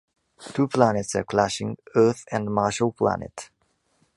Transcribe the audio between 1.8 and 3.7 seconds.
Earth and Marshall Planet.